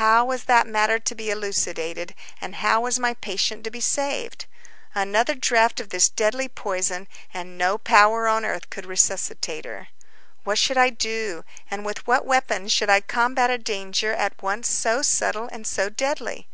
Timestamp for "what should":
10.44-10.78